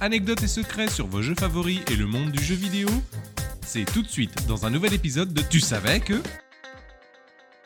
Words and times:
anecdotes 0.00 0.42
et 0.42 0.48
secrets 0.48 0.88
sur 0.88 1.06
vos 1.06 1.22
jeux 1.22 1.34
favoris 1.38 1.80
et 1.90 1.96
le 1.96 2.06
monde 2.06 2.30
du 2.30 2.42
jeu 2.42 2.54
vidéo 2.54 2.88
C'est 3.64 3.84
tout 3.84 4.02
de 4.02 4.08
suite 4.08 4.46
dans 4.48 4.66
un 4.66 4.70
nouvel 4.70 4.94
épisode 4.94 5.32
de 5.32 5.42
Tu 5.48 5.60
savais 5.60 6.00
que... 6.00 6.14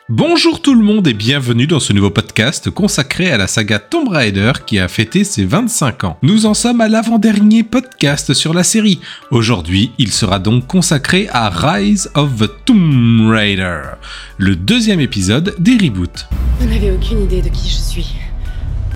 Bonjour 0.09 0.61
tout 0.61 0.75
le 0.75 0.83
monde 0.83 1.07
et 1.07 1.15
bienvenue 1.15 1.69
dans 1.69 1.79
ce 1.79 1.93
nouveau 1.93 2.11
podcast 2.11 2.69
consacré 2.69 3.31
à 3.31 3.37
la 3.37 3.47
saga 3.47 3.79
Tomb 3.79 4.09
Raider 4.09 4.53
qui 4.67 4.81
a 4.81 4.89
fêté 4.89 5.23
ses 5.23 5.45
25 5.45 6.03
ans. 6.03 6.19
Nous 6.23 6.47
en 6.47 6.55
sommes 6.55 6.81
à 6.81 6.89
l'avant-dernier 6.89 7.63
podcast 7.63 8.35
sur 8.35 8.53
la 8.53 8.65
série. 8.65 9.01
Aujourd'hui, 9.31 9.93
il 9.99 10.11
sera 10.11 10.41
donc 10.41 10.67
consacré 10.67 11.29
à 11.31 11.49
Rise 11.49 12.11
of 12.17 12.37
the 12.39 12.51
Tomb 12.65 13.31
Raider, 13.31 13.83
le 14.37 14.57
deuxième 14.57 14.99
épisode 14.99 15.55
des 15.61 15.77
reboots. 15.77 16.27
Vous 16.59 16.67
n'avez 16.67 16.91
aucune 16.91 17.23
idée 17.23 17.41
de 17.41 17.49
qui 17.49 17.69
je 17.69 17.77
suis. 17.77 18.17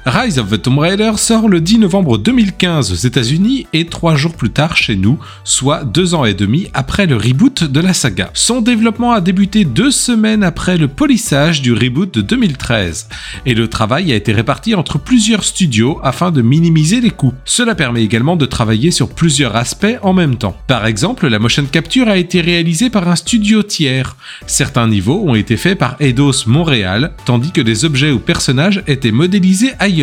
Rise 0.07 0.39
of 0.39 0.51
the 0.51 0.61
Tomb 0.61 0.81
Raider 0.81 1.13
sort 1.17 1.49
le 1.49 1.63
10 1.63 1.79
novembre 1.79 2.19
2015 2.19 2.93
aux 2.93 3.07
États-Unis 3.07 3.67
et 3.73 3.87
trois 3.87 4.17
jours 4.17 4.35
plus 4.35 4.51
tard 4.51 4.77
chez 4.77 4.97
nous, 4.97 5.19
soit 5.45 5.85
deux 5.85 6.13
ans 6.13 6.27
et 6.27 6.35
demi 6.35 6.69
après 6.75 7.07
le 7.07 7.17
reboot 7.17 7.65
de 7.65 7.81
la 7.81 7.95
saga. 7.95 8.31
Son 8.35 8.61
développement 8.61 9.13
a 9.13 9.23
débuté 9.23 9.65
deux 9.65 9.91
semaines 9.91 10.45
après 10.45 10.77
le 10.77 10.89
polissage 10.89 11.63
du 11.63 11.73
reboot 11.73 12.13
de 12.13 12.21
2013 12.21 13.09
et 13.47 13.55
le 13.55 13.67
travail 13.69 14.13
a 14.13 14.15
été 14.15 14.35
réparti 14.35 14.75
entre 14.75 14.99
plusieurs 14.99 15.43
studios 15.43 15.99
afin 16.03 16.31
de 16.31 16.43
minimiser 16.43 17.01
les 17.01 17.11
coûts. 17.11 17.33
Cela 17.47 17.75
permet 17.75 18.05
également 18.05 18.37
de 18.37 18.45
travailler 18.45 18.91
sur 18.91 19.09
plusieurs 19.09 19.57
aspects 19.57 19.97
en 20.03 20.13
même 20.13 20.37
temps. 20.37 20.59
Par 20.67 20.85
exemple, 20.85 21.29
la 21.29 21.39
motion 21.39 21.65
capture 21.65 22.09
a 22.09 22.19
été 22.19 22.43
réalisée 22.43 22.91
par 22.91 23.09
un 23.09 23.17
studio 23.17 23.63
tiers. 23.63 24.17
Certains 24.47 24.87
niveaux 24.87 25.25
ont 25.27 25.35
été 25.35 25.57
faits 25.57 25.79
par 25.79 25.97
Eidos 25.99 26.45
Montréal, 26.47 27.13
tandis 27.25 27.53
que 27.53 27.63
des 27.63 27.87
objets 27.87 28.13
ou 28.13 28.19
personnages 28.19 28.83
étaient 28.87 29.11
modélisés 29.11 29.73
ailleurs 29.79 29.94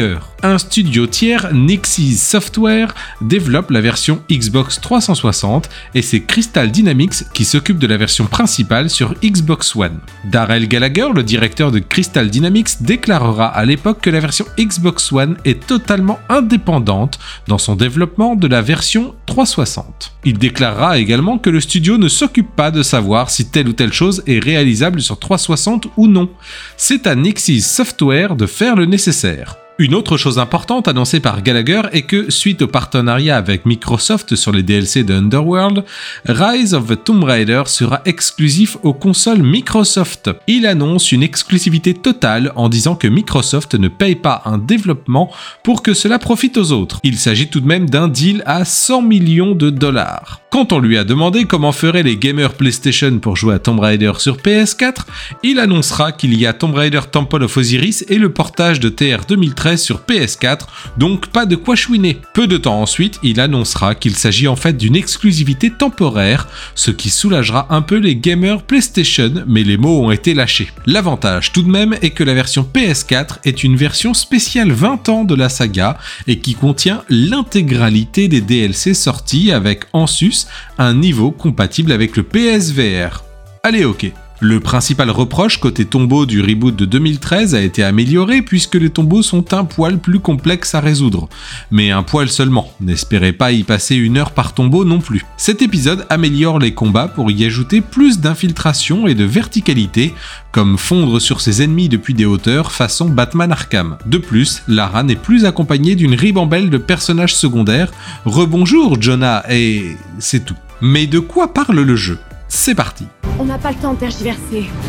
un 0.44 0.58
studio 0.58 1.05
tiers, 1.05 1.54
Nixie 1.54 2.16
Software, 2.16 2.94
développe 3.20 3.72
la 3.72 3.81
version 3.81 4.22
Xbox 4.31 4.80
360 4.80 5.70
et 5.95 6.02
c'est 6.02 6.22
Crystal 6.22 6.72
Dynamics 6.72 7.25
qui 7.34 7.45
s'occupe 7.45 7.78
de 7.78 7.88
la 7.88 7.97
version 7.97 8.25
principale 8.25 8.89
sur 8.89 9.14
Xbox 9.23 9.75
One. 9.75 10.00
Darrell 10.25 10.67
Gallagher, 10.67 11.09
le 11.14 11.23
directeur 11.23 11.72
de 11.72 11.80
Crystal 11.80 12.30
Dynamics, 12.30 12.81
déclarera 12.81 13.47
à 13.47 13.66
l'époque 13.66 14.02
que 14.02 14.09
la 14.09 14.19
version 14.19 14.45
Xbox 14.58 15.12
One 15.12 15.38
est 15.45 15.66
totalement 15.67 16.19
indépendante 16.30 17.19
dans 17.47 17.58
son 17.58 17.75
développement 17.75 18.36
de 18.36 18.47
la 18.47 18.62
version 18.62 19.14
360. 19.25 20.14
Il 20.23 20.38
déclarera 20.38 21.00
également 21.00 21.38
que 21.38 21.50
le 21.50 21.59
studio 21.59 21.97
ne 21.97 22.08
s'occupe 22.08 22.56
pas 22.56 22.72
de 22.72 22.84
savoir 22.84 23.30
si 23.30 23.50
telle 23.50 23.67
ou 23.67 23.73
telle 23.73 23.94
chose 23.94 24.23
est 24.25 24.39
réalisable 24.39 25.02
sur 25.02 25.19
360 25.19 25.88
ou 25.97 26.08
non. 26.08 26.30
C'est 26.78 27.08
à 27.08 27.16
Nixie 27.16 27.62
Software 27.62 28.36
de 28.36 28.45
faire 28.45 28.75
le 28.75 28.86
nécessaire. 28.86 29.61
Une 29.82 29.96
autre 29.96 30.16
chose 30.16 30.38
importante 30.38 30.88
annoncée 30.88 31.20
par 31.20 31.42
Gallagher 31.42 31.82
est 31.92 32.04
que, 32.04 32.30
suite 32.30 32.62
au 32.62 32.68
partenariat 32.68 33.36
avec 33.36 33.66
Microsoft 33.66 34.36
sur 34.36 34.52
les 34.52 34.62
DLC 34.62 35.04
de 35.04 35.16
Underworld, 35.16 35.84
Rise 36.28 36.76
of 36.76 36.86
the 36.86 37.04
Tomb 37.04 37.24
Raider 37.24 37.64
sera 37.66 38.00
exclusif 38.06 38.78
aux 38.84 38.94
consoles 38.94 39.42
Microsoft. 39.42 40.30
Il 40.46 40.68
annonce 40.68 41.12
une 41.12 41.24
exclusivité 41.24 41.96
totale 41.96 42.54
en 42.56 42.70
disant 42.70 42.94
que 42.94 43.08
Microsoft 43.08 43.74
ne 43.74 43.88
paye 43.88 44.14
pas 44.14 44.44
un 44.46 44.59
développement 44.59 45.32
pour 45.64 45.82
que 45.82 45.96
cela 45.96 46.20
profite 46.20 46.58
aux 46.58 46.74
autres. 46.74 47.00
Il 47.02 47.18
s'agit 47.18 47.48
tout 47.48 47.59
de 47.59 47.66
même 47.68 47.90
d'un 47.90 48.08
deal 48.08 48.44
à 48.46 48.66
100 48.66 49.02
millions 49.02 49.56
de 49.56 49.72
dollars. 49.72 50.42
Quand 50.52 50.73
on 50.73 50.80
lui 50.80 50.97
a 50.97 51.05
demandé 51.05 51.45
comment 51.45 51.71
feraient 51.71 52.03
les 52.03 52.17
gamers 52.17 52.55
PlayStation 52.55 53.19
pour 53.19 53.38
jouer 53.38 53.55
à 53.55 53.59
Tomb 53.59 53.80
Raider 53.80 54.11
sur 54.17 54.35
PS4, 54.35 55.05
il 55.44 55.59
annoncera 55.59 56.11
qu'il 56.11 56.38
y 56.38 56.45
a 56.45 56.52
Tomb 56.52 56.75
Raider 56.75 56.99
Temple 57.09 57.44
of 57.44 57.55
Osiris 57.55 58.03
et 58.09 58.17
le 58.17 58.33
portage 58.33 58.81
de 58.81 58.89
TR 58.89 59.23
2013 59.25 59.81
sur 59.81 60.02
PS4, 60.02 60.63
donc 60.97 61.27
pas 61.27 61.45
de 61.45 61.55
quoi 61.55 61.77
chouiner. 61.77 62.19
Peu 62.33 62.47
de 62.47 62.57
temps 62.57 62.81
ensuite, 62.81 63.17
il 63.23 63.39
annoncera 63.39 63.95
qu'il 63.95 64.17
s'agit 64.17 64.49
en 64.49 64.57
fait 64.57 64.75
d'une 64.75 64.97
exclusivité 64.97 65.72
temporaire, 65.72 66.49
ce 66.75 66.91
qui 66.91 67.11
soulagera 67.11 67.67
un 67.69 67.81
peu 67.81 67.95
les 67.95 68.17
gamers 68.17 68.61
PlayStation, 68.61 69.31
mais 69.47 69.63
les 69.63 69.78
mots 69.78 70.03
ont 70.03 70.11
été 70.11 70.34
lâchés. 70.34 70.69
L'avantage 70.85 71.53
tout 71.53 71.63
de 71.63 71.72
même 71.72 71.95
est 72.01 72.09
que 72.09 72.25
la 72.25 72.34
version 72.34 72.67
PS4 72.75 73.38
est 73.45 73.63
une 73.63 73.78
version 73.78 74.13
spéciale 74.13 74.73
20 74.73 75.07
ans 75.07 75.23
de 75.23 75.34
la 75.34 75.47
saga 75.47 75.97
et 76.28 76.40
qui 76.40 76.56
contient 76.56 77.06
l'intégralité 77.07 78.28
des 78.28 78.41
DLC 78.41 78.94
sortis 78.94 79.53
avec 79.53 79.85
en 79.94 80.07
sus 80.07 80.41
un 80.78 80.94
niveau 80.94 81.31
compatible 81.31 81.91
avec 81.91 82.18
le 82.18 82.24
PSVR. 82.24 83.24
Allez 83.63 83.85
ok. 83.85 84.12
Le 84.44 84.59
principal 84.59 85.12
reproche 85.12 85.59
côté 85.59 85.85
tombeau 85.85 86.25
du 86.25 86.41
reboot 86.41 86.75
de 86.75 86.85
2013 86.85 87.53
a 87.53 87.62
été 87.62 87.84
amélioré 87.84 88.41
puisque 88.41 88.74
les 88.74 88.90
tombeaux 88.90 89.22
sont 89.22 89.53
un 89.53 89.66
poil 89.66 90.00
plus 90.00 90.19
complexes 90.19 90.74
à 90.74 90.79
résoudre. 90.79 91.29
Mais 91.69 91.91
un 91.91 92.02
poil 92.02 92.28
seulement, 92.28 92.74
n'espérez 92.81 93.34
pas 93.34 93.52
y 93.52 93.62
passer 93.62 93.96
une 93.96 94.18
heure 94.18 94.31
par 94.31 94.56
tombeau 94.56 94.84
non 94.84 95.00
plus. 95.00 95.24
Cet 95.38 95.62
épisode 95.62 96.07
améliore 96.09 96.57
les 96.57 96.74
combats 96.74 97.07
pour 97.07 97.29
y 97.29 97.46
ajouter 97.46 97.81
plus 97.81 98.19
d'infiltration 98.19 99.06
et 99.06 99.13
de 99.13 99.25
verticalité, 99.25 100.16
comme 100.52 100.79
fondre 100.79 101.22
sur 101.22 101.40
ses 101.40 101.62
ennemis 101.62 101.88
depuis 101.88 102.16
des 102.16 102.25
hauteurs 102.25 102.72
façon 102.72 103.09
Batman 103.09 103.52
Arkham. 103.52 104.00
De 104.08 104.18
plus, 104.18 104.63
Lara 104.68 105.03
n'est 105.03 105.16
plus 105.16 105.46
accompagnée 105.46 105.94
d'une 105.94 106.16
ribambelle 106.16 106.72
de 106.72 106.79
personnages 106.79 107.35
secondaires. 107.35 107.91
Rebonjour 108.25 109.00
Jonah 109.00 109.44
et 109.52 109.96
c'est 110.18 110.46
tout. 110.46 110.58
Mais 110.81 111.06
de 111.06 111.19
quoi 111.19 111.53
parle 111.53 111.81
le 111.81 111.96
jeu? 111.96 112.18
C'est 112.47 112.73
parti 112.73 113.06
on 113.41 113.46
n'a 113.46 113.57
pas 113.57 113.72
le 113.72 113.78
temps 113.78 113.94
de. 113.94 114.12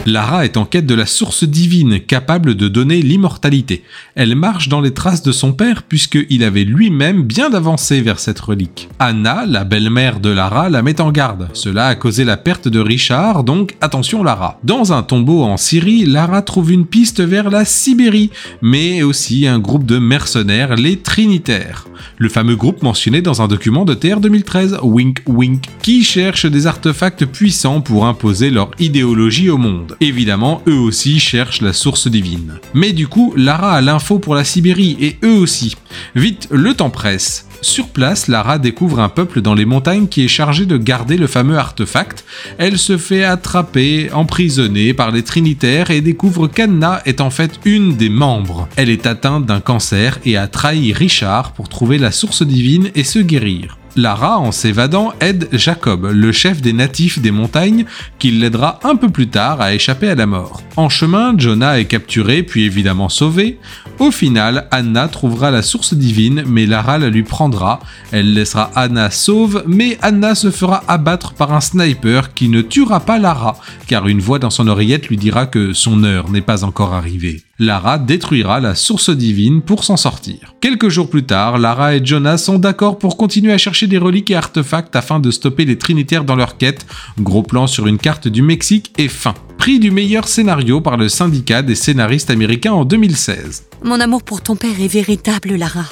Lara 0.04 0.44
est 0.44 0.58
en 0.58 0.66
quête 0.66 0.84
de 0.84 0.94
la 0.94 1.06
source 1.06 1.44
divine 1.44 2.00
capable 2.00 2.54
de 2.54 2.68
donner 2.68 3.00
l'immortalité. 3.00 3.82
Elle 4.14 4.34
marche 4.34 4.68
dans 4.68 4.82
les 4.82 4.92
traces 4.92 5.22
de 5.22 5.32
son 5.32 5.54
père 5.54 5.84
puisqu'il 5.84 6.44
avait 6.44 6.64
lui-même 6.64 7.22
bien 7.22 7.54
avancé 7.54 8.02
vers 8.02 8.18
cette 8.18 8.40
relique. 8.40 8.90
Anna, 8.98 9.46
la 9.46 9.64
belle-mère 9.64 10.20
de 10.20 10.28
Lara, 10.28 10.68
la 10.68 10.82
met 10.82 11.00
en 11.00 11.12
garde. 11.12 11.48
Cela 11.54 11.86
a 11.86 11.94
causé 11.94 12.24
la 12.24 12.36
perte 12.36 12.68
de 12.68 12.80
Richard, 12.80 13.44
donc 13.44 13.74
attention 13.80 14.22
Lara. 14.22 14.58
Dans 14.64 14.92
un 14.92 15.02
tombeau 15.02 15.44
en 15.44 15.56
Syrie, 15.56 16.04
Lara 16.04 16.42
trouve 16.42 16.72
une 16.72 16.86
piste 16.86 17.22
vers 17.22 17.48
la 17.48 17.64
Sibérie, 17.64 18.30
mais 18.60 19.02
aussi 19.02 19.46
un 19.46 19.60
groupe 19.60 19.86
de 19.86 19.98
mercenaires, 19.98 20.76
les 20.76 20.98
Trinitaires. 20.98 21.86
Le 22.18 22.28
fameux 22.28 22.56
groupe 22.56 22.82
mentionné 22.82 23.22
dans 23.22 23.40
un 23.40 23.48
document 23.48 23.84
de 23.84 23.94
TR 23.94 24.20
2013, 24.20 24.78
Wink 24.82 25.22
Wink, 25.26 25.64
qui 25.82 26.02
cherche 26.04 26.46
des 26.46 26.66
artefacts 26.66 27.24
puissants 27.24 27.80
pour 27.80 28.06
imposer 28.06 28.41
leur 28.50 28.70
idéologie 28.78 29.50
au 29.50 29.58
monde. 29.58 29.96
Évidemment, 30.00 30.62
eux 30.66 30.78
aussi 30.78 31.18
cherchent 31.18 31.60
la 31.60 31.72
source 31.72 32.08
divine. 32.08 32.58
Mais 32.74 32.92
du 32.92 33.08
coup, 33.08 33.32
Lara 33.36 33.74
a 33.74 33.80
l'info 33.80 34.18
pour 34.18 34.34
la 34.34 34.44
Sibérie 34.44 34.96
et 35.00 35.16
eux 35.24 35.38
aussi. 35.38 35.76
Vite, 36.14 36.48
le 36.50 36.74
temps 36.74 36.90
presse. 36.90 37.46
Sur 37.62 37.88
place, 37.88 38.26
Lara 38.26 38.58
découvre 38.58 38.98
un 38.98 39.08
peuple 39.08 39.40
dans 39.40 39.54
les 39.54 39.64
montagnes 39.64 40.08
qui 40.08 40.24
est 40.24 40.28
chargé 40.28 40.66
de 40.66 40.76
garder 40.76 41.16
le 41.16 41.28
fameux 41.28 41.56
artefact. 41.56 42.24
Elle 42.58 42.76
se 42.76 42.98
fait 42.98 43.22
attraper, 43.22 44.10
emprisonnée 44.12 44.94
par 44.94 45.12
les 45.12 45.22
Trinitaires 45.22 45.92
et 45.92 46.00
découvre 46.00 46.48
qu'Anna 46.48 47.00
est 47.06 47.20
en 47.20 47.30
fait 47.30 47.60
une 47.64 47.96
des 47.96 48.08
membres. 48.08 48.68
Elle 48.74 48.90
est 48.90 49.06
atteinte 49.06 49.46
d'un 49.46 49.60
cancer 49.60 50.18
et 50.24 50.36
a 50.36 50.48
trahi 50.48 50.92
Richard 50.92 51.52
pour 51.52 51.68
trouver 51.68 51.98
la 51.98 52.10
source 52.10 52.42
divine 52.42 52.90
et 52.96 53.04
se 53.04 53.20
guérir. 53.20 53.78
Lara, 53.96 54.38
en 54.38 54.52
s'évadant, 54.52 55.12
aide 55.20 55.48
Jacob, 55.52 56.08
le 56.12 56.32
chef 56.32 56.62
des 56.62 56.72
natifs 56.72 57.20
des 57.20 57.30
montagnes, 57.30 57.84
qui 58.18 58.30
l'aidera 58.30 58.78
un 58.84 58.96
peu 58.96 59.10
plus 59.10 59.28
tard 59.28 59.60
à 59.60 59.74
échapper 59.74 60.08
à 60.08 60.14
la 60.14 60.26
mort. 60.26 60.62
En 60.76 60.88
chemin, 60.88 61.34
Jonah 61.36 61.78
est 61.78 61.84
capturé 61.84 62.42
puis 62.42 62.64
évidemment 62.64 63.08
sauvé. 63.08 63.58
Au 63.98 64.10
final, 64.10 64.66
Anna 64.70 65.08
trouvera 65.08 65.50
la 65.50 65.62
source 65.62 65.94
divine, 65.94 66.44
mais 66.46 66.66
Lara 66.66 66.98
la 66.98 67.10
lui 67.10 67.22
prendra. 67.22 67.80
Elle 68.10 68.32
laissera 68.32 68.70
Anna 68.74 69.10
sauve, 69.10 69.62
mais 69.66 69.98
Anna 70.00 70.34
se 70.34 70.50
fera 70.50 70.82
abattre 70.88 71.34
par 71.34 71.52
un 71.52 71.60
sniper 71.60 72.32
qui 72.34 72.48
ne 72.48 72.62
tuera 72.62 73.00
pas 73.00 73.18
Lara, 73.18 73.56
car 73.86 74.08
une 74.08 74.20
voix 74.20 74.38
dans 74.38 74.50
son 74.50 74.68
oreillette 74.68 75.08
lui 75.08 75.16
dira 75.16 75.46
que 75.46 75.72
son 75.72 76.04
heure 76.04 76.30
n'est 76.30 76.40
pas 76.40 76.64
encore 76.64 76.94
arrivée. 76.94 77.42
Lara 77.62 77.96
détruira 77.96 78.58
la 78.58 78.74
source 78.74 79.10
divine 79.10 79.62
pour 79.62 79.84
s'en 79.84 79.96
sortir. 79.96 80.56
Quelques 80.60 80.88
jours 80.88 81.08
plus 81.08 81.22
tard, 81.22 81.58
Lara 81.58 81.94
et 81.94 82.04
Jonah 82.04 82.36
sont 82.36 82.58
d'accord 82.58 82.98
pour 82.98 83.16
continuer 83.16 83.52
à 83.52 83.58
chercher 83.58 83.86
des 83.86 83.98
reliques 83.98 84.32
et 84.32 84.34
artefacts 84.34 84.96
afin 84.96 85.20
de 85.20 85.30
stopper 85.30 85.64
les 85.64 85.78
Trinitaires 85.78 86.24
dans 86.24 86.34
leur 86.34 86.58
quête. 86.58 86.84
Gros 87.20 87.44
plan 87.44 87.68
sur 87.68 87.86
une 87.86 87.98
carte 87.98 88.26
du 88.26 88.42
Mexique 88.42 88.92
et 88.98 89.06
fin. 89.06 89.34
Prix 89.58 89.78
du 89.78 89.92
meilleur 89.92 90.26
scénario 90.26 90.80
par 90.80 90.96
le 90.96 91.08
syndicat 91.08 91.62
des 91.62 91.76
scénaristes 91.76 92.30
américains 92.30 92.72
en 92.72 92.84
2016. 92.84 93.66
Mon 93.84 94.00
amour 94.00 94.24
pour 94.24 94.42
ton 94.42 94.56
père 94.56 94.80
est 94.80 94.88
véritable, 94.88 95.54
Lara. 95.54 95.84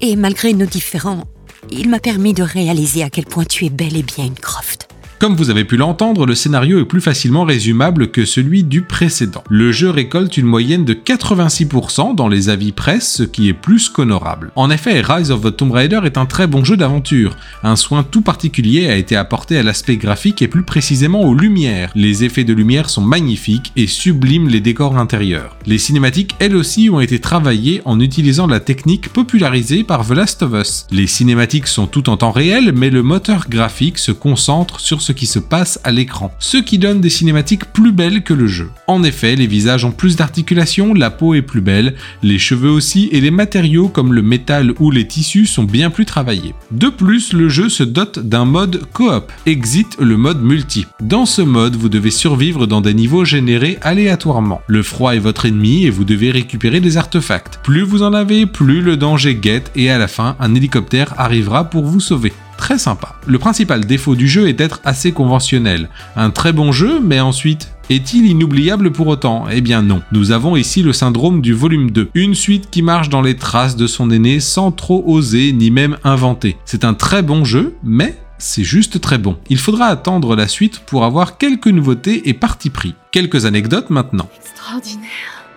Et 0.00 0.16
malgré 0.16 0.54
nos 0.54 0.64
différends, 0.64 1.24
il 1.70 1.90
m'a 1.90 2.00
permis 2.00 2.32
de 2.32 2.42
réaliser 2.42 3.02
à 3.02 3.10
quel 3.10 3.26
point 3.26 3.44
tu 3.44 3.66
es 3.66 3.70
bel 3.70 3.94
et 3.98 4.02
bien 4.02 4.24
une 4.24 4.34
Croft. 4.34 4.87
Comme 5.18 5.34
vous 5.34 5.50
avez 5.50 5.64
pu 5.64 5.76
l'entendre, 5.76 6.26
le 6.26 6.36
scénario 6.36 6.78
est 6.78 6.84
plus 6.84 7.00
facilement 7.00 7.42
résumable 7.42 8.12
que 8.12 8.24
celui 8.24 8.62
du 8.62 8.82
précédent. 8.82 9.42
Le 9.50 9.72
jeu 9.72 9.90
récolte 9.90 10.36
une 10.36 10.46
moyenne 10.46 10.84
de 10.84 10.94
86% 10.94 12.14
dans 12.14 12.28
les 12.28 12.50
avis 12.50 12.70
presse, 12.70 13.14
ce 13.14 13.22
qui 13.24 13.48
est 13.48 13.52
plus 13.52 13.88
qu'honorable. 13.88 14.52
En 14.54 14.70
effet, 14.70 15.00
Rise 15.00 15.32
of 15.32 15.40
the 15.40 15.56
Tomb 15.56 15.72
Raider 15.72 16.02
est 16.04 16.18
un 16.18 16.26
très 16.26 16.46
bon 16.46 16.62
jeu 16.62 16.76
d'aventure. 16.76 17.36
Un 17.64 17.74
soin 17.74 18.04
tout 18.04 18.20
particulier 18.20 18.86
a 18.86 18.94
été 18.94 19.16
apporté 19.16 19.58
à 19.58 19.64
l'aspect 19.64 19.96
graphique 19.96 20.40
et 20.40 20.46
plus 20.46 20.62
précisément 20.62 21.22
aux 21.22 21.34
lumières. 21.34 21.90
Les 21.96 22.22
effets 22.22 22.44
de 22.44 22.54
lumière 22.54 22.88
sont 22.88 23.02
magnifiques 23.02 23.72
et 23.74 23.88
subliment 23.88 24.48
les 24.48 24.60
décors 24.60 24.96
intérieurs. 24.96 25.56
Les 25.66 25.78
cinématiques, 25.78 26.36
elles 26.38 26.54
aussi, 26.54 26.90
ont 26.90 27.00
été 27.00 27.18
travaillées 27.18 27.82
en 27.86 27.98
utilisant 27.98 28.46
la 28.46 28.60
technique 28.60 29.08
popularisée 29.12 29.82
par 29.82 30.06
The 30.06 30.12
Last 30.12 30.44
of 30.44 30.52
Us. 30.52 30.86
Les 30.92 31.08
cinématiques 31.08 31.66
sont 31.66 31.88
tout 31.88 32.08
en 32.08 32.16
temps 32.16 32.30
réel, 32.30 32.70
mais 32.72 32.90
le 32.90 33.02
moteur 33.02 33.48
graphique 33.48 33.98
se 33.98 34.12
concentre 34.12 34.78
sur 34.78 35.02
ce 35.02 35.07
qui 35.12 35.26
se 35.26 35.38
passe 35.38 35.80
à 35.84 35.90
l'écran, 35.90 36.32
ce 36.38 36.56
qui 36.56 36.78
donne 36.78 37.00
des 37.00 37.10
cinématiques 37.10 37.66
plus 37.72 37.92
belles 37.92 38.22
que 38.22 38.34
le 38.34 38.46
jeu. 38.46 38.70
En 38.86 39.02
effet, 39.02 39.36
les 39.36 39.46
visages 39.46 39.84
ont 39.84 39.90
plus 39.90 40.16
d'articulation, 40.16 40.94
la 40.94 41.10
peau 41.10 41.34
est 41.34 41.42
plus 41.42 41.60
belle, 41.60 41.94
les 42.22 42.38
cheveux 42.38 42.70
aussi, 42.70 43.08
et 43.12 43.20
les 43.20 43.30
matériaux 43.30 43.88
comme 43.88 44.12
le 44.12 44.22
métal 44.22 44.72
ou 44.78 44.90
les 44.90 45.06
tissus 45.06 45.46
sont 45.46 45.64
bien 45.64 45.90
plus 45.90 46.04
travaillés. 46.04 46.54
De 46.70 46.88
plus, 46.88 47.32
le 47.32 47.48
jeu 47.48 47.68
se 47.68 47.82
dote 47.82 48.18
d'un 48.18 48.44
mode 48.44 48.82
coop, 48.92 49.32
exit 49.46 49.96
le 50.00 50.16
mode 50.16 50.42
multi. 50.42 50.86
Dans 51.00 51.26
ce 51.26 51.42
mode, 51.42 51.76
vous 51.76 51.88
devez 51.88 52.10
survivre 52.10 52.66
dans 52.66 52.80
des 52.80 52.94
niveaux 52.94 53.24
générés 53.24 53.78
aléatoirement. 53.82 54.60
Le 54.66 54.82
froid 54.82 55.14
est 55.14 55.18
votre 55.18 55.46
ennemi 55.46 55.84
et 55.84 55.90
vous 55.90 56.04
devez 56.04 56.30
récupérer 56.30 56.80
des 56.80 56.96
artefacts. 56.96 57.60
Plus 57.62 57.82
vous 57.82 58.02
en 58.02 58.12
avez, 58.12 58.46
plus 58.46 58.82
le 58.82 58.96
danger 58.96 59.34
guette 59.34 59.70
et 59.76 59.90
à 59.90 59.98
la 59.98 60.08
fin, 60.08 60.36
un 60.40 60.54
hélicoptère 60.54 61.14
arrivera 61.18 61.70
pour 61.70 61.84
vous 61.84 62.00
sauver 62.00 62.32
sympa. 62.76 63.14
Le 63.26 63.38
principal 63.38 63.86
défaut 63.86 64.16
du 64.16 64.28
jeu 64.28 64.48
est 64.48 64.52
d'être 64.52 64.80
assez 64.84 65.12
conventionnel. 65.12 65.88
Un 66.16 66.30
très 66.30 66.52
bon 66.52 66.72
jeu, 66.72 67.00
mais 67.00 67.20
ensuite, 67.20 67.72
est-il 67.88 68.26
inoubliable 68.26 68.92
pour 68.92 69.06
autant? 69.06 69.46
Eh 69.50 69.62
bien 69.62 69.80
non. 69.80 70.02
Nous 70.12 70.32
avons 70.32 70.56
ici 70.56 70.82
le 70.82 70.92
syndrome 70.92 71.40
du 71.40 71.54
volume 71.54 71.90
2. 71.90 72.10
Une 72.14 72.34
suite 72.34 72.68
qui 72.70 72.82
marche 72.82 73.08
dans 73.08 73.22
les 73.22 73.36
traces 73.36 73.76
de 73.76 73.86
son 73.86 74.10
aîné 74.10 74.40
sans 74.40 74.72
trop 74.72 75.02
oser 75.06 75.52
ni 75.52 75.70
même 75.70 75.96
inventer. 76.04 76.58
C'est 76.66 76.84
un 76.84 76.92
très 76.92 77.22
bon 77.22 77.44
jeu, 77.44 77.76
mais 77.82 78.18
c'est 78.36 78.64
juste 78.64 79.00
très 79.00 79.18
bon. 79.18 79.36
Il 79.48 79.58
faudra 79.58 79.86
attendre 79.86 80.36
la 80.36 80.48
suite 80.48 80.80
pour 80.80 81.04
avoir 81.04 81.38
quelques 81.38 81.68
nouveautés 81.68 82.28
et 82.28 82.34
parties 82.34 82.70
pris. 82.70 82.94
Quelques 83.10 83.46
anecdotes 83.46 83.90
maintenant. 83.90 84.28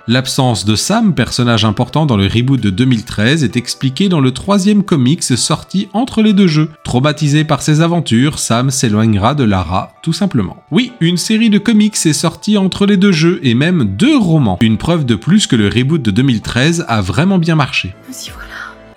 L'absence 0.08 0.66
de 0.66 0.76
Sam, 0.76 1.14
personnage 1.14 1.64
important 1.64 2.06
dans 2.06 2.18
le 2.18 2.26
reboot 2.26 2.60
de 2.60 2.70
2013, 2.70 3.44
est 3.44 3.56
expliquée 3.56 4.10
dans 4.10 4.20
le 4.20 4.32
troisième 4.32 4.84
comics 4.84 5.24
sorti 5.24 5.90
entre 5.94 6.22
les 6.22 6.34
deux 6.34 6.48
jeux. 6.48 6.70
Traumatisé 6.84 7.44
par 7.44 7.62
ses 7.62 7.82
aventures, 7.82 8.40
Sam 8.40 8.72
s'éloignera 8.72 9.36
de 9.36 9.44
Lara, 9.44 9.94
tout 10.02 10.14
simplement. 10.14 10.64
Oui, 10.72 10.92
une 11.02 11.18
série 11.18 11.50
de 11.50 11.60
comics 11.60 12.06
est 12.06 12.14
sortie 12.14 12.58
entre 12.58 12.86
les 12.86 12.98
deux 12.98 13.12
jeux 13.12 13.40
et 13.44 13.54
même 13.54 13.84
deux 13.84 14.18
romans. 14.18 14.58
Une 14.62 14.78
preuve 14.78 15.06
de 15.06 15.16
plus 15.16 15.46
que 15.46 15.56
le 15.56 15.68
reboot 15.68 16.02
de 16.02 16.12
2013 16.12 16.86
a 16.88 17.02
vraiment 17.02 17.38
bien 17.38 17.56
marché. 17.56 17.94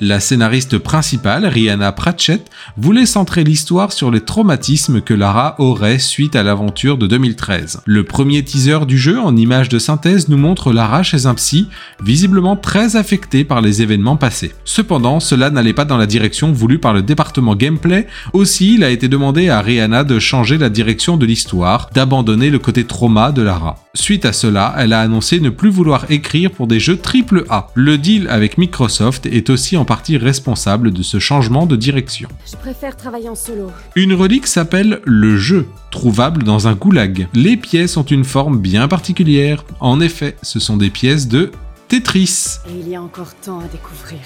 La 0.07 0.21
scénariste 0.21 0.77
principale, 0.77 1.47
Rihanna 1.47 1.91
Pratchett, 1.91 2.51
voulait 2.77 3.07
centrer 3.07 3.43
l'histoire 3.43 3.91
sur 3.91 4.11
les 4.11 4.21
traumatismes 4.21 5.01
que 5.01 5.15
Lara 5.15 5.55
aurait 5.59 5.99
suite 5.99 6.37
à 6.37 6.43
l'aventure 6.43 6.99
de 6.99 7.07
2013. 7.07 7.81
Le 7.87 8.05
premier 8.05 8.45
teaser 8.45 8.81
du 8.85 8.99
jeu 8.99 9.19
en 9.19 9.35
image 9.35 9.71
de 9.71 9.79
synthèse 9.79 10.29
nous 10.29 10.37
montre 10.37 10.75
Lara 10.75 11.03
chez 11.03 11.25
un 11.25 11.33
psy, 11.33 11.69
visiblement 12.03 12.55
très 12.55 12.97
affecté 12.97 13.45
par 13.45 13.63
les 13.63 13.81
événements 13.81 14.19
passés. 14.19 14.53
Cependant, 14.67 15.21
cela 15.21 15.49
n'allait 15.49 15.73
pas 15.73 15.87
dans 15.87 15.97
la 15.97 16.05
direction 16.05 16.53
voulue 16.53 16.79
par 16.79 16.93
le 16.93 17.01
département 17.01 17.57
gameplay, 17.57 18.07
aussi 18.35 18.75
il 18.75 18.85
a 18.85 18.91
été 18.91 19.09
demandé 19.09 19.49
à 19.49 19.63
Rihanna 19.63 20.05
de 20.05 20.19
changer 20.19 20.59
la 20.59 20.69
direction 20.69 21.17
de 21.17 21.25
l'histoire, 21.25 21.89
d'abandonner 21.95 22.51
le 22.51 22.59
côté 22.59 22.85
trauma 22.85 23.33
de 23.33 23.41
Lara. 23.41 23.84
Suite 23.97 24.25
à 24.25 24.33
cela, 24.33 24.75
elle 24.77 24.93
a 24.93 25.01
annoncé 25.01 25.39
ne 25.39 25.51
plus 25.51 25.71
vouloir 25.71 26.11
écrire 26.11 26.51
pour 26.51 26.67
des 26.67 26.81
jeux 26.81 26.99
AAA. 26.99 27.71
Le 27.75 27.97
deal 27.97 28.27
avec 28.29 28.59
Microsoft 28.59 29.27
est 29.27 29.51
aussi 29.51 29.77
en 29.77 29.85
partie 29.85 30.17
responsable 30.17 30.91
de 30.91 31.03
ce 31.05 31.21
changement 31.21 31.65
de 31.65 31.77
direction. 31.77 32.29
Je 32.51 32.57
préfère 32.57 32.97
travailler 32.97 33.29
en 33.29 33.37
solo. 33.37 33.71
Une 33.95 34.13
relique 34.13 34.49
s'appelle 34.49 35.01
le 35.05 35.37
jeu, 35.37 35.67
trouvable 35.93 36.43
dans 36.43 36.67
un 36.67 36.75
goulag. 36.75 37.29
Les 37.35 37.57
pièces 37.57 37.97
ont 37.97 38.03
une 38.03 38.25
forme 38.25 38.59
bien 38.59 38.89
particulière. 38.89 39.65
En 39.79 40.01
effet, 40.01 40.37
ce 40.43 40.59
sont 40.59 40.77
des 40.77 40.91
pièces 40.91 41.29
de 41.29 41.53
Tetris. 41.87 42.57
Et 42.69 42.81
il 42.81 42.89
y 42.89 42.97
a 42.97 43.03
encore 43.03 43.35
tant 43.45 43.61
à 43.61 43.69
découvrir. 43.69 44.19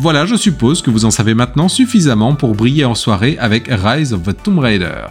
Voilà, 0.00 0.26
je 0.26 0.36
suppose 0.36 0.80
que 0.80 0.92
vous 0.92 1.06
en 1.06 1.10
savez 1.10 1.34
maintenant 1.34 1.68
suffisamment 1.68 2.36
pour 2.36 2.54
briller 2.54 2.84
en 2.84 2.94
soirée 2.94 3.36
avec 3.40 3.66
Rise 3.68 4.12
of 4.12 4.22
the 4.22 4.42
Tomb 4.44 4.60
Raider. 4.60 5.06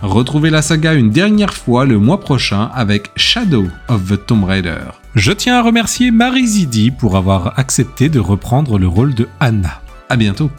Retrouvez 0.00 0.48
la 0.48 0.62
saga 0.62 0.94
une 0.94 1.10
dernière 1.10 1.52
fois 1.52 1.84
le 1.84 1.98
mois 1.98 2.20
prochain 2.20 2.70
avec 2.74 3.10
Shadow 3.16 3.66
of 3.88 4.06
the 4.08 4.26
Tomb 4.26 4.44
Raider. 4.44 4.80
Je 5.14 5.32
tiens 5.32 5.58
à 5.58 5.62
remercier 5.62 6.10
Marie 6.10 6.46
Zidi 6.46 6.90
pour 6.90 7.18
avoir 7.18 7.58
accepté 7.58 8.08
de 8.08 8.18
reprendre 8.18 8.78
le 8.78 8.88
rôle 8.88 9.12
de 9.14 9.28
Anna. 9.40 9.82
À 10.08 10.16
bientôt. 10.16 10.50